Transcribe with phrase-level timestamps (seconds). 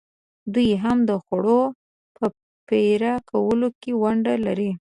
[0.53, 1.61] دوی هم د خوړو
[2.15, 2.25] په
[2.67, 4.71] پرې کولو کې ونډه لري.